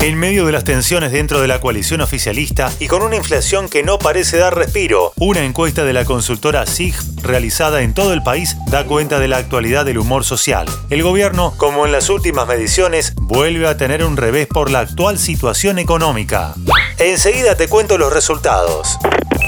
[0.00, 3.82] En medio de las tensiones dentro de la coalición oficialista y con una inflación que
[3.82, 8.56] no parece dar respiro, una encuesta de la consultora SIG realizada en todo el país
[8.70, 10.68] da cuenta de la actualidad del humor social.
[10.88, 15.18] El gobierno, como en las últimas mediciones, vuelve a tener un revés por la actual
[15.18, 16.54] situación económica.
[16.98, 18.98] Enseguida te cuento los resultados.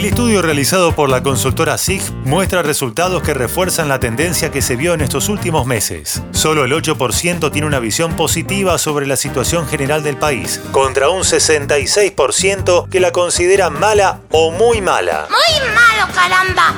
[0.00, 4.74] El estudio realizado por la consultora SIG muestra resultados que refuerzan la tendencia que se
[4.74, 6.22] vio en estos últimos meses.
[6.30, 11.20] Solo el 8% tiene una visión positiva sobre la situación general del país, contra un
[11.20, 15.28] 66% que la considera mala o muy mala.
[15.28, 16.74] ¡Muy malo, caramba!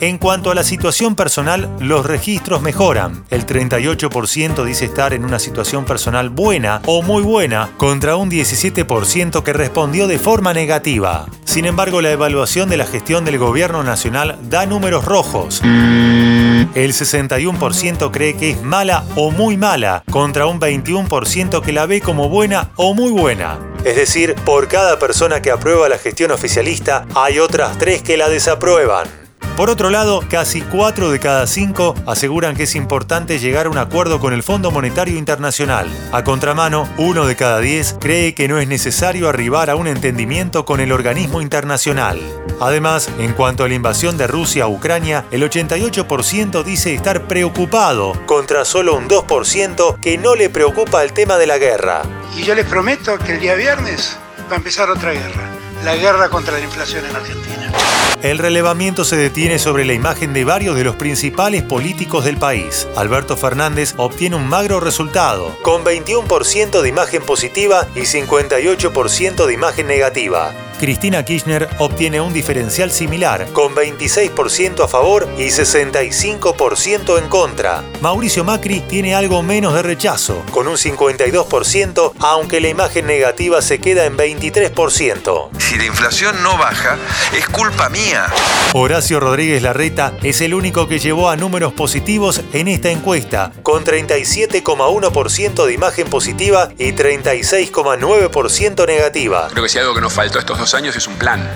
[0.00, 3.24] En cuanto a la situación personal, los registros mejoran.
[3.30, 9.42] El 38% dice estar en una situación personal buena o muy buena, contra un 17%
[9.42, 11.24] que respondió de forma negativa.
[11.46, 15.62] Sin embargo, la evaluación de la gestión del gobierno nacional da números rojos.
[15.62, 22.02] El 61% cree que es mala o muy mala, contra un 21% que la ve
[22.02, 23.58] como buena o muy buena.
[23.84, 28.28] Es decir, por cada persona que aprueba la gestión oficialista, hay otras tres que la
[28.28, 29.25] desaprueban.
[29.56, 33.78] Por otro lado, casi 4 de cada 5 aseguran que es importante llegar a un
[33.78, 35.88] acuerdo con el Fondo Monetario Internacional.
[36.12, 40.66] A contramano, uno de cada 10 cree que no es necesario arribar a un entendimiento
[40.66, 42.20] con el organismo internacional.
[42.60, 48.12] Además, en cuanto a la invasión de Rusia a Ucrania, el 88% dice estar preocupado,
[48.26, 52.02] contra solo un 2% que no le preocupa el tema de la guerra.
[52.36, 54.18] Y yo les prometo que el día viernes
[54.50, 55.50] va a empezar otra guerra,
[55.86, 57.72] la guerra contra la inflación en Argentina.
[58.20, 62.88] El relevamiento se detiene sobre la imagen de varios de los principales políticos del país.
[62.96, 69.86] Alberto Fernández obtiene un magro resultado, con 21% de imagen positiva y 58% de imagen
[69.86, 70.52] negativa.
[70.78, 77.82] Cristina Kirchner obtiene un diferencial similar, con 26% a favor y 65% en contra.
[78.02, 83.78] Mauricio Macri tiene algo menos de rechazo, con un 52%, aunque la imagen negativa se
[83.78, 85.48] queda en 23%.
[85.58, 86.98] Si la inflación no baja,
[87.32, 88.26] es culpa mía.
[88.74, 93.84] Horacio Rodríguez Larreta es el único que llevó a números positivos en esta encuesta, con
[93.84, 99.48] 37,1% de imagen positiva y 36,9% negativa.
[99.50, 101.48] Creo que si algo que nos faltó estos dos años es un plan.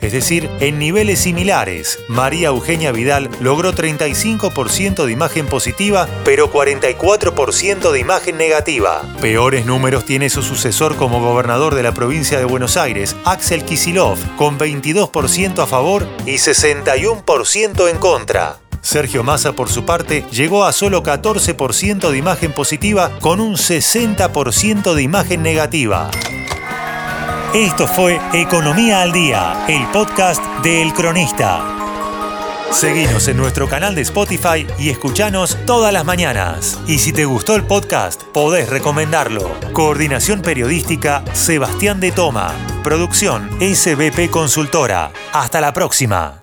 [0.00, 7.90] Es decir, en niveles similares, María Eugenia Vidal logró 35% de imagen positiva, pero 44%
[7.90, 9.02] de imagen negativa.
[9.20, 14.18] Peores números tiene su sucesor como gobernador de la provincia de Buenos Aires, Axel Kisilov,
[14.36, 18.58] con 22% a favor y 61% en contra.
[18.80, 24.94] Sergio Massa, por su parte, llegó a solo 14% de imagen positiva con un 60%
[24.94, 26.10] de imagen negativa.
[27.54, 31.64] Esto fue Economía al Día, el podcast de El Cronista.
[32.70, 36.78] Seguinos en nuestro canal de Spotify y escuchanos todas las mañanas.
[36.86, 39.50] Y si te gustó el podcast, podés recomendarlo.
[39.72, 42.52] Coordinación Periodística Sebastián de Toma.
[42.84, 45.10] Producción SBP Consultora.
[45.32, 46.42] Hasta la próxima.